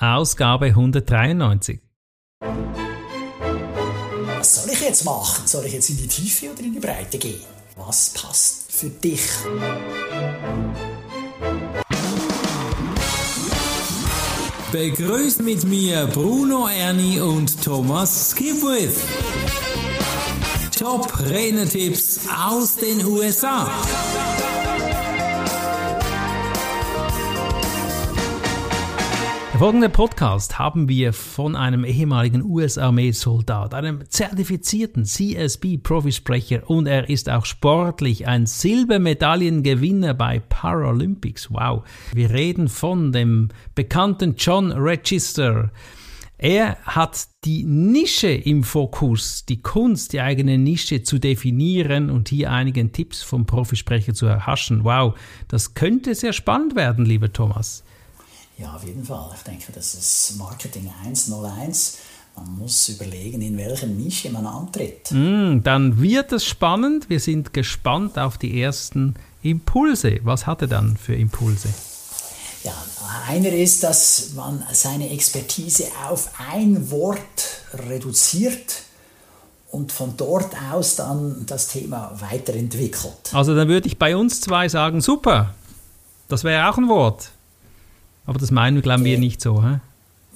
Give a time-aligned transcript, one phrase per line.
[0.00, 1.80] Ausgabe 193.
[4.38, 5.44] Was soll ich jetzt machen?
[5.44, 7.40] Soll ich jetzt in die Tiefe oder in die Breite gehen?
[7.74, 9.22] Was passt für dich?
[14.70, 19.02] Begrüßt mit mir Bruno Ernie und Thomas Skipwith.
[20.78, 23.68] Top Rennertipps aus den USA.
[29.58, 37.28] Der folgende Podcast haben wir von einem ehemaligen US-Armee-Soldat, einem zertifizierten CSB-Profisprecher und er ist
[37.28, 41.50] auch sportlich ein Silbermedaillengewinner bei Paralympics.
[41.50, 41.82] Wow.
[42.14, 45.72] Wir reden von dem bekannten John Register.
[46.38, 52.52] Er hat die Nische im Fokus, die Kunst, die eigene Nische zu definieren und hier
[52.52, 54.84] einigen Tipps vom Profisprecher zu erhaschen.
[54.84, 55.18] Wow,
[55.48, 57.82] das könnte sehr spannend werden, lieber Thomas.
[58.58, 59.30] Ja, auf jeden Fall.
[59.36, 61.98] Ich denke, das ist Marketing 101.
[62.36, 65.10] Man muss überlegen, in welcher Nische man antritt.
[65.10, 67.08] Mm, dann wird es spannend.
[67.08, 70.18] Wir sind gespannt auf die ersten Impulse.
[70.22, 71.68] Was hat er dann für Impulse?
[72.64, 72.74] Ja,
[73.28, 77.18] einer ist, dass man seine Expertise auf ein Wort
[77.88, 78.82] reduziert
[79.70, 83.32] und von dort aus dann das Thema weiterentwickelt.
[83.32, 85.54] Also dann würde ich bei uns zwei sagen, super.
[86.28, 87.30] Das wäre auch ein Wort.
[88.28, 89.80] Aber das meinen, glauben wir nicht so, hä?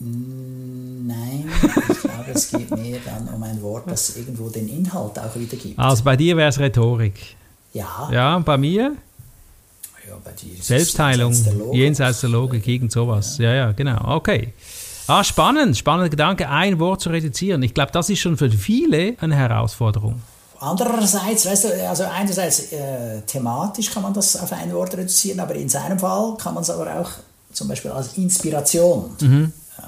[0.00, 1.44] Nein,
[1.90, 5.78] ich glaube, es geht mehr dann um ein Wort, das irgendwo den Inhalt auch wiedergibt.
[5.78, 7.36] Also bei dir wäre es Rhetorik.
[7.74, 8.08] Ja.
[8.10, 8.96] Ja, bei mir?
[10.08, 11.78] Ja, bei dir ist Selbstheilung, es jenseits der Logik.
[11.78, 13.36] jenseits der Logik, irgend sowas.
[13.36, 14.16] Ja, ja, genau.
[14.16, 14.54] Okay.
[15.06, 17.62] Ah, spannend, spannender Gedanke, ein Wort zu reduzieren.
[17.62, 20.22] Ich glaube, das ist schon für viele eine Herausforderung.
[20.60, 25.54] Andererseits, weißt du, also einerseits äh, thematisch kann man das auf ein Wort reduzieren, aber
[25.56, 27.10] in seinem Fall kann man es aber auch
[27.52, 29.52] zum Beispiel als Inspiration Mhm.
[29.78, 29.82] äh,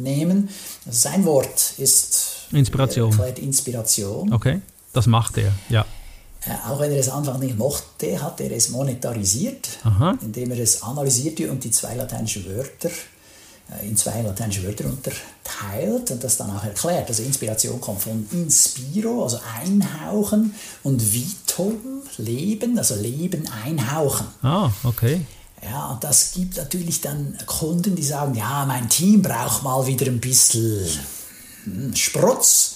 [0.00, 0.48] nehmen.
[0.86, 3.12] Also sein Wort ist Inspiration.
[3.12, 4.32] erklärt Inspiration.
[4.32, 4.60] Okay,
[4.92, 5.84] das macht er, ja.
[6.46, 10.16] Äh, auch wenn er es Anfang nicht mochte, hat er es monetarisiert, Aha.
[10.22, 12.90] indem er es analysierte und die zwei lateinischen Wörter
[13.68, 17.08] äh, in zwei lateinische Wörter unterteilt und das dann auch erklärt.
[17.08, 24.26] Also Inspiration kommt von inspiro, also einhauchen, und vitum, Leben, also Leben einhauchen.
[24.42, 25.22] Ah, okay.
[25.62, 30.06] Ja, und das gibt natürlich dann Kunden, die sagen, ja, mein Team braucht mal wieder
[30.06, 30.86] ein bisschen
[31.64, 32.74] hm, Sprutz.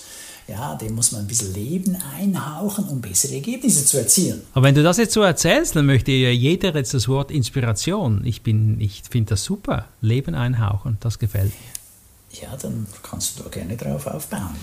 [0.48, 4.42] Ja, dem muss man ein bisschen Leben einhauchen, um bessere Ergebnisse zu erzielen.
[4.52, 8.24] Aber wenn du das jetzt so erzählst, dann möchte ja jeder jetzt das Wort Inspiration.
[8.24, 9.86] Ich bin, ich finde das super.
[10.00, 12.40] Leben einhauchen, das gefällt mir.
[12.42, 14.56] Ja, dann kannst du da gerne drauf aufbauen.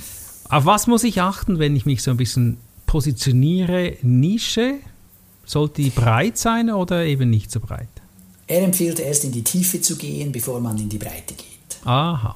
[0.49, 3.93] Auf was muss ich achten, wenn ich mich so ein bisschen positioniere?
[4.01, 4.75] Nische?
[5.45, 7.87] Sollte die breit sein oder eben nicht so breit?
[8.47, 11.85] Er empfiehlt erst in die Tiefe zu gehen, bevor man in die Breite geht.
[11.85, 12.35] Aha.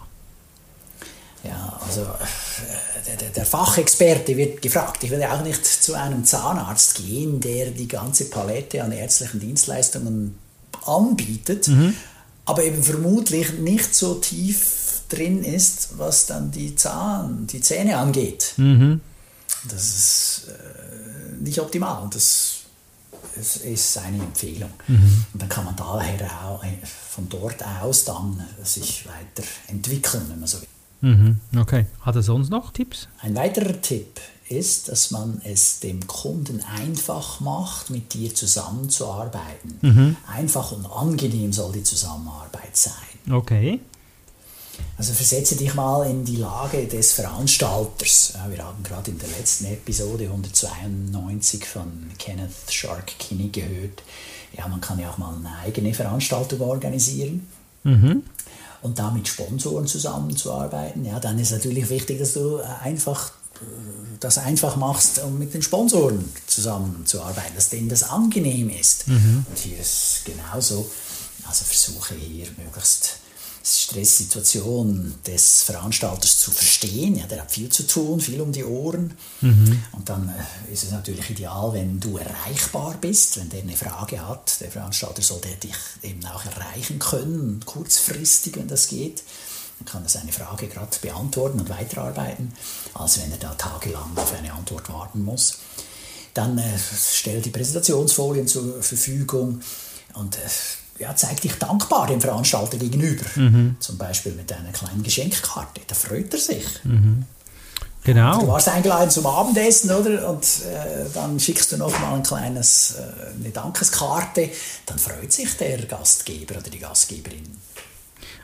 [1.44, 5.04] Ja, also äh, der, der, Fachexperte wird gefragt.
[5.04, 9.40] Ich will ja auch nicht zu einem Zahnarzt gehen, der die ganze Palette an ärztlichen
[9.40, 10.38] Dienstleistungen
[10.86, 11.68] anbietet,
[12.46, 18.54] aber eben vermutlich nicht so tief drin ist, was dann die, Zahn, die Zähne angeht.
[19.70, 22.04] Das ist äh, nicht optimal.
[22.04, 22.16] Und
[23.36, 24.72] das es ist seine Empfehlung.
[25.34, 30.48] Und dann kann man daher auch, äh, von dort aus dann sich weiterentwickeln, wenn man
[30.48, 30.68] so will.
[31.02, 31.40] Mhm.
[31.58, 31.86] Okay.
[32.02, 33.08] Hat er sonst noch Tipps?
[33.22, 40.16] Ein weiterer Tipp ist, dass man es dem Kunden einfach macht, mit dir zusammenzuarbeiten.
[40.28, 43.32] Einfach und angenehm soll die Zusammenarbeit sein.
[43.32, 43.80] Okay.
[44.98, 48.34] Also versetze dich mal in die Lage des Veranstalters.
[48.50, 54.04] Wir haben gerade in der letzten Episode 192 von Kenneth Shark Kinney gehört.
[54.58, 57.48] Ja, man kann ja auch mal eine eigene Veranstaltung organisieren.
[58.82, 63.66] Und da mit Sponsoren zusammenzuarbeiten, ja, dann ist natürlich wichtig, dass du einfach äh,
[64.20, 69.06] das einfach machst, um mit den Sponsoren zusammenzuarbeiten, dass denen das angenehm ist.
[69.50, 70.90] Und hier ist genauso.
[71.48, 73.18] Also versuche hier möglichst
[73.64, 77.16] Stresssituation des Veranstalters zu verstehen.
[77.16, 79.14] Ja, der hat viel zu tun, viel um die Ohren.
[79.92, 84.28] Und dann äh, ist es natürlich ideal, wenn du erreichbar bist, wenn der eine Frage
[84.28, 84.60] hat.
[84.62, 89.24] Der Veranstalter sollte dich eben auch erreichen können, kurzfristig, wenn das geht.
[89.80, 92.54] Dann kann er seine Frage gerade beantworten und weiterarbeiten,
[92.94, 95.58] als wenn er da tagelang auf eine Antwort warten muss.
[96.34, 96.78] Dann äh,
[97.14, 99.62] stell die Präsentationsfolien zur Verfügung
[100.14, 100.40] und äh,
[101.02, 103.26] ja, zeig dich dankbar dem Veranstalter gegenüber.
[103.80, 105.82] Zum Beispiel mit einer kleinen Geschenkkarte.
[105.88, 106.66] Da freut er sich.
[106.84, 107.26] Du
[108.04, 108.48] Genau.
[108.48, 110.28] warst eingeladen zum Abendessen, oder?
[110.30, 114.50] Und äh, dann schickst du noch mal ein kleines, äh, eine Dankeskarte.
[114.88, 117.44] Dann freut sich der Gastgeber oder die Gastgeberin.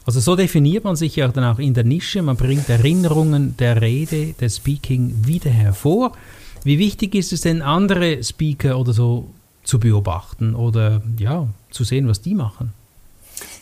[0.06, 2.22] Also so definiert man sich ja dann auch in der Nische.
[2.22, 6.12] Man bringt Erinnerungen der Rede, des Speaking wieder hervor.
[6.64, 9.28] Wie wichtig ist es denn, andere Speaker oder so
[9.64, 12.74] zu beobachten oder ja, zu sehen, was die machen?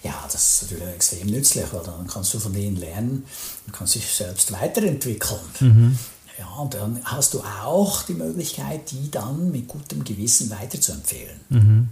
[0.04, 3.26] Ja, das ist natürlich extrem nützlich, weil dann kannst du von denen lernen
[3.66, 5.40] und kannst dich selbst weiterentwickeln.
[5.60, 6.00] Mhm.
[6.40, 11.40] Ja, und dann hast du auch die Möglichkeit, die dann mit gutem Gewissen weiterzuempfehlen.
[11.50, 11.90] Mhm.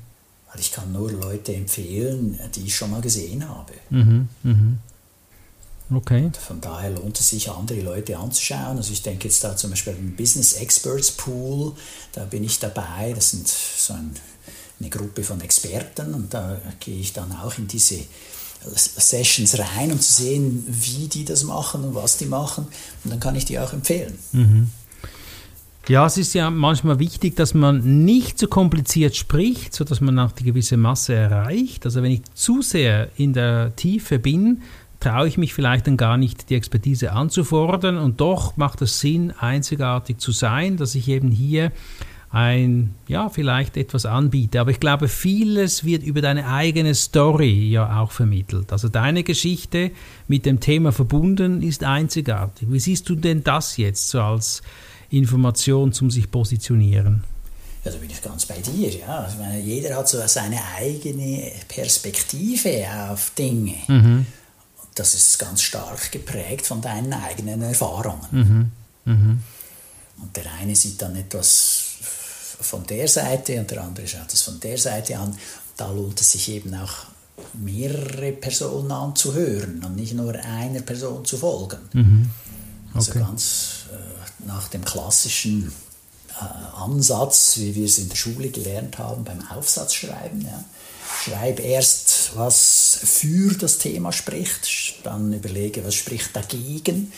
[0.52, 3.74] Weil ich kann nur Leute empfehlen, die ich schon mal gesehen habe.
[3.90, 4.28] Mhm.
[4.44, 4.80] Mhm.
[5.92, 6.26] Okay.
[6.26, 8.78] Und von daher lohnt es sich, andere Leute anzuschauen.
[8.78, 11.74] Also ich denke jetzt da zum Beispiel im Business Experts Pool,
[12.14, 13.14] da bin ich dabei.
[13.14, 14.12] Das sind so ein,
[14.83, 18.00] eine Gruppe von Experten und da gehe ich dann auch in diese
[18.75, 22.68] Sessions rein, um zu sehen, wie die das machen und was die machen.
[23.03, 24.18] Und dann kann ich die auch empfehlen.
[24.31, 24.69] Mhm.
[25.89, 30.31] Ja, es ist ja manchmal wichtig, dass man nicht zu kompliziert spricht, sodass man auch
[30.31, 31.85] die gewisse Masse erreicht.
[31.85, 34.62] Also wenn ich zu sehr in der Tiefe bin,
[35.01, 37.97] traue ich mich vielleicht dann gar nicht, die Expertise anzufordern.
[37.97, 41.74] Und doch macht es Sinn, einzigartig zu sein, dass ich eben hier
[42.33, 44.59] ein, ja, vielleicht etwas anbiete.
[44.59, 48.71] Aber ich glaube, vieles wird über deine eigene Story ja auch vermittelt.
[48.71, 49.91] Also deine Geschichte
[50.27, 52.71] mit dem Thema verbunden ist einzigartig.
[52.71, 54.63] Wie siehst du denn das jetzt so als
[55.12, 57.24] Information zum sich positionieren?
[57.85, 58.89] Ja, da bin ich ganz bei dir.
[58.89, 59.27] Ja.
[59.30, 63.75] Ich meine, jeder hat so seine eigene Perspektive auf Dinge.
[63.88, 64.25] Mhm.
[64.95, 68.25] Das ist ganz stark geprägt von deinen eigenen Erfahrungen.
[68.31, 68.71] Mhm.
[69.06, 69.44] Mhm.
[70.19, 71.82] Und der eine sieht dann etwas
[72.63, 75.38] von der Seite und der andere schaut es von der Seite an.
[75.77, 77.06] Da lohnt es sich eben auch
[77.54, 81.80] mehrere Personen anzuhören und nicht nur einer Person zu folgen.
[81.94, 82.30] Mhm.
[82.94, 83.19] Also okay.
[83.19, 85.71] Also ganz äh, nach dem klassischen
[86.30, 90.42] äh, Ansatz, wie wir es in der Schule gelernt haben beim Aufsatzschreiben.
[90.42, 90.63] Ja.
[91.24, 94.68] Schreib erst, was für das Thema spricht,
[95.04, 97.12] dann überlege, was spricht dagegen.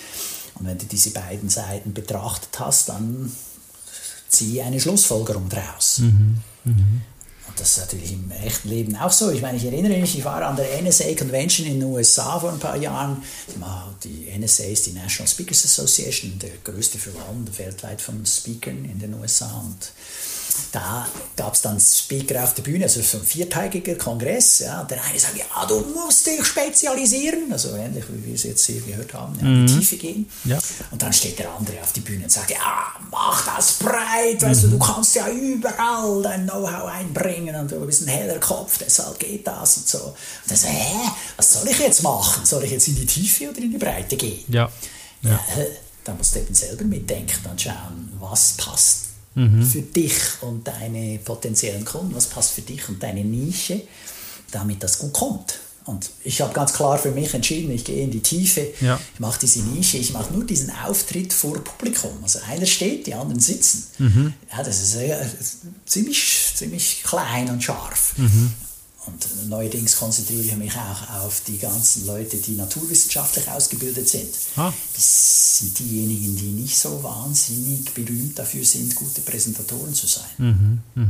[0.56, 3.32] Und wenn du diese beiden Seiten betrachtet hast, dann
[4.36, 6.00] ziehe eine Schlussfolgerung daraus.
[6.00, 6.42] Mhm.
[6.64, 7.02] Mhm.
[7.48, 9.32] Und das ist natürlich im echten Leben auch so.
[9.32, 12.52] Ich meine, ich erinnere mich, ich war an der NSA Convention in den USA vor
[12.52, 13.22] ein paar Jahren.
[14.04, 19.14] Die NSA ist die National Speakers Association, der größte Verband weltweit von Speakern in den
[19.14, 19.64] USA.
[19.66, 19.92] Und
[20.72, 24.60] da gab es dann Speaker auf der Bühne, also so ein viertägiger Kongress.
[24.60, 28.66] Ja, der eine sagt, ja, du musst dich spezialisieren, also ähnlich wie wir es jetzt
[28.66, 29.80] hier gehört haben, ja, in die mhm.
[29.80, 30.30] Tiefe gehen.
[30.44, 30.60] Ja.
[30.92, 34.64] Und dann steht der andere auf die Bühne und sagt, ja, mach das breit, weißt
[34.64, 34.80] du, du mhm.
[34.80, 39.78] kannst ja überall dein Know-how einbringen und du bist ein heller Kopf, deshalb geht das
[39.78, 40.00] und so.
[40.00, 40.16] Und
[40.48, 42.46] dann sagt, hä, was soll ich jetzt machen?
[42.46, 44.44] Soll ich jetzt in die Tiefe oder in die Breite gehen?
[44.50, 44.70] Ja.
[45.22, 45.32] ja.
[45.32, 45.66] ja
[46.04, 49.05] da musst du eben selber mitdenken und schauen, was passt
[49.36, 49.64] mhm.
[49.64, 53.82] für dich und deine potenziellen Kunden, was passt für dich und deine Nische,
[54.52, 55.60] damit das gut kommt.
[55.86, 59.00] Und ich habe ganz klar für mich entschieden, ich gehe in die Tiefe, ja.
[59.14, 62.12] ich mache diese Nische, ich mache nur diesen Auftritt vor Publikum.
[62.24, 63.84] Also einer steht, die anderen sitzen.
[64.00, 64.34] Mhm.
[64.52, 65.16] Ja, das ist äh,
[65.86, 68.16] ziemlich, ziemlich klein und scharf.
[68.18, 68.52] Mhm.
[69.08, 74.30] Und neuerdings konzentriere ich mich auch auf die ganzen Leute, die naturwissenschaftlich ausgebildet sind.
[74.56, 74.74] Ah.
[74.94, 80.26] Das sind diejenigen, die nicht so wahnsinnig berühmt dafür sind, gute Präsentatoren zu sein.
[80.38, 81.08] Mhm, mh.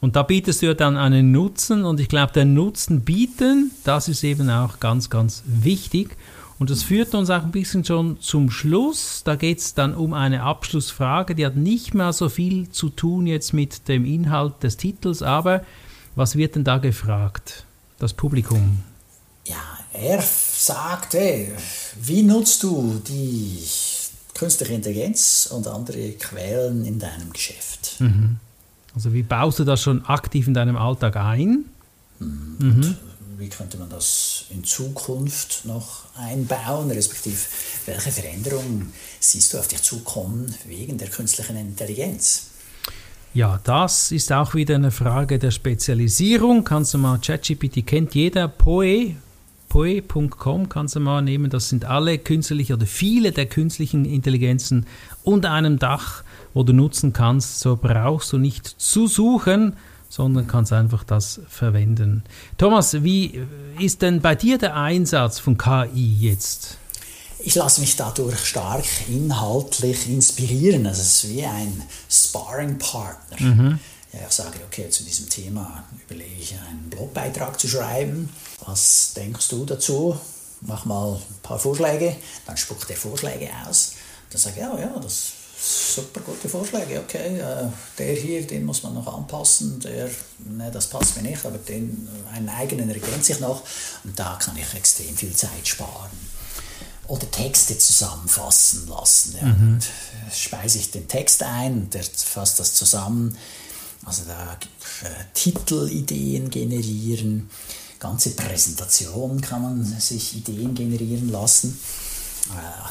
[0.00, 4.08] Und da bietest du ja dann einen Nutzen und ich glaube, der Nutzen bieten, das
[4.08, 6.16] ist eben auch ganz, ganz wichtig.
[6.60, 9.22] Und das führt uns auch ein bisschen schon zum Schluss.
[9.24, 13.26] Da geht es dann um eine Abschlussfrage, die hat nicht mehr so viel zu tun
[13.26, 15.62] jetzt mit dem Inhalt des Titels, aber
[16.18, 17.64] was wird denn da gefragt,
[17.98, 18.82] das Publikum?
[19.46, 21.46] Ja, er sagte,
[22.02, 23.62] wie nutzt du die
[24.34, 28.00] künstliche Intelligenz und andere Quellen in deinem Geschäft?
[28.00, 28.38] Mhm.
[28.94, 31.66] Also wie baust du das schon aktiv in deinem Alltag ein?
[32.18, 32.56] Mhm.
[32.58, 32.96] mhm.
[33.38, 37.38] Wie könnte man das in Zukunft noch einbauen, respektive
[37.86, 42.48] welche Veränderungen siehst du auf dich zukommen wegen der künstlichen Intelligenz?
[43.34, 46.64] Ja, das ist auch wieder eine Frage der Spezialisierung.
[46.64, 49.14] Kannst du mal, ChatGPT kennt jeder, Poe,
[49.68, 51.50] Poe.com kannst du mal nehmen.
[51.50, 54.86] Das sind alle künstliche oder viele der künstlichen Intelligenzen
[55.24, 57.60] unter einem Dach, wo du nutzen kannst.
[57.60, 59.74] So brauchst du nicht zu suchen,
[60.08, 62.24] sondern kannst einfach das verwenden.
[62.56, 63.42] Thomas, wie
[63.78, 66.78] ist denn bei dir der Einsatz von KI jetzt?
[67.40, 70.86] Ich lasse mich dadurch stark inhaltlich inspirieren.
[70.86, 73.40] Also es ist wie ein Sparring-Partner.
[73.40, 73.78] Mhm.
[74.12, 78.30] Ja, ich sage, okay, zu diesem Thema überlege ich einen Blogbeitrag zu schreiben.
[78.64, 80.18] Was denkst du dazu?
[80.62, 82.16] Mach mal ein paar Vorschläge.
[82.46, 83.92] Dann spuckt er Vorschläge aus.
[84.30, 87.68] Dann sage ich, ja, ja, das super gute Vorschläge, okay, äh,
[87.98, 92.08] der hier, den muss man noch anpassen, der, ne, das passt mir nicht, aber den,
[92.32, 93.62] einen eigenen ergänzt sich noch
[94.04, 96.10] und da kann ich extrem viel Zeit sparen.
[97.08, 99.36] Oder Texte zusammenfassen lassen.
[99.40, 99.46] Ja.
[99.46, 99.78] Mhm.
[100.32, 103.36] Speise ich den Text ein, der fasst das zusammen.
[104.04, 104.52] Also da
[105.02, 107.50] äh, Titelideen generieren,
[107.98, 111.78] ganze Präsentationen kann man sich Ideen generieren lassen.
[112.50, 112.88] Äh,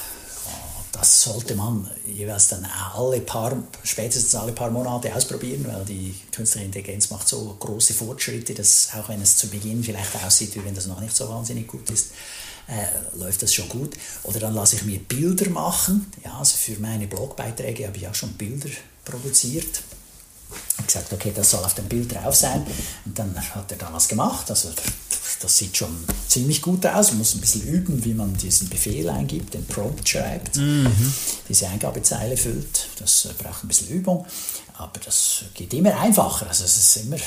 [0.91, 6.65] das sollte man jeweils dann alle paar, spätestens alle paar Monate ausprobieren, weil die künstliche
[6.65, 10.73] Intelligenz macht so große Fortschritte, dass auch wenn es zu Beginn vielleicht aussieht, wie wenn
[10.73, 12.07] das noch nicht so wahnsinnig gut ist,
[12.67, 13.95] äh, läuft das schon gut.
[14.23, 16.11] Oder dann lasse ich mir Bilder machen.
[16.23, 18.69] Ja, also für meine Blogbeiträge habe ich auch schon Bilder
[19.05, 19.81] produziert.
[20.79, 22.65] Ich gesagt, okay, das soll auf dem Bild drauf sein.
[23.05, 24.49] Und dann hat er da was gemacht.
[24.49, 24.69] Also
[25.39, 25.95] das sieht schon
[26.27, 27.09] ziemlich gut aus.
[27.09, 30.91] Man muss ein bisschen üben, wie man diesen Befehl eingibt, den Prompt schreibt, mhm.
[31.47, 32.87] diese Eingabezeile füllt.
[32.99, 34.25] Das äh, braucht ein bisschen Übung.
[34.77, 36.47] Aber das geht immer einfacher.
[36.47, 37.17] Also es ist immer,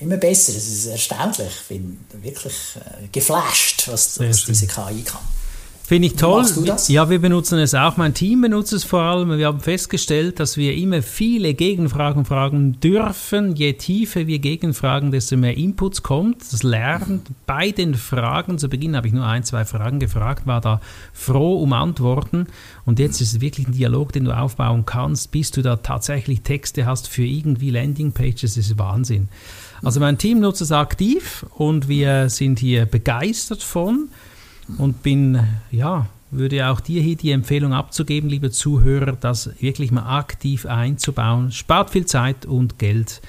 [0.00, 0.52] immer besser.
[0.52, 1.52] Es ist erstaunlich.
[1.62, 5.22] Ich bin wirklich äh, geflasht, was, was diese KI kann.
[5.92, 6.46] Finde ich toll.
[6.88, 7.98] Ja, wir benutzen es auch.
[7.98, 9.36] Mein Team benutzt es vor allem.
[9.36, 13.54] Wir haben festgestellt, dass wir immer viele Gegenfragen fragen dürfen.
[13.56, 16.50] Je tiefer wir gegenfragen, desto mehr Inputs kommt.
[16.50, 20.62] Das Lernen bei den Fragen, zu Beginn habe ich nur ein, zwei Fragen gefragt, war
[20.62, 20.80] da
[21.12, 22.46] froh um Antworten.
[22.86, 26.40] Und jetzt ist es wirklich ein Dialog, den du aufbauen kannst, bis du da tatsächlich
[26.40, 28.40] Texte hast für irgendwie Landingpages.
[28.40, 29.28] Das ist Wahnsinn.
[29.82, 34.08] Also mein Team nutzt es aktiv und wir sind hier begeistert von
[34.78, 40.18] und bin, ja, würde auch dir hier die Empfehlung abzugeben, liebe Zuhörer, das wirklich mal
[40.18, 41.52] aktiv einzubauen.
[41.52, 43.20] Spart viel Zeit und Geld.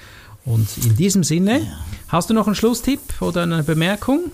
[0.44, 1.66] Und in diesem Sinne, ja.
[2.08, 4.30] hast du noch einen Schlusstipp oder eine Bemerkung?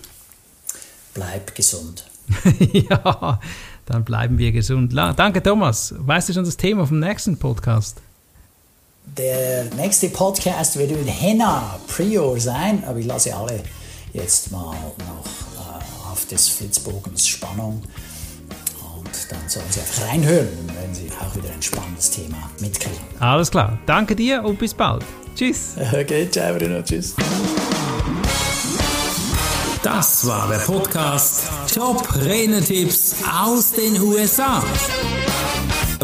[1.13, 2.05] Bleib gesund.
[2.73, 3.39] ja,
[3.85, 4.93] dann bleiben wir gesund.
[4.93, 5.93] Danke, Thomas.
[5.97, 8.01] Weißt du schon das Thema vom nächsten Podcast?
[9.17, 13.61] Der nächste Podcast wird mit Henna Prior sein, aber ich lasse alle
[14.13, 15.40] jetzt mal noch
[16.31, 17.83] des Flitzbogens Spannung.
[18.97, 20.47] Und dann sollen Sie einfach reinhören,
[20.81, 22.99] wenn Sie auch wieder ein spannendes Thema mitkriegen.
[23.19, 23.77] Alles klar.
[23.85, 25.03] Danke dir und bis bald.
[25.35, 25.75] Tschüss.
[25.77, 26.81] Okay, ciao Bruno.
[26.81, 27.15] Tschüss.
[29.83, 34.63] Das war der Podcast Top Renetipps aus den USA.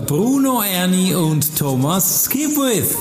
[0.08, 2.96] Bruno Ernie und Thomas Skipwith.